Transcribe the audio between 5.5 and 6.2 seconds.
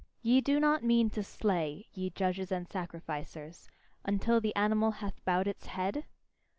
head?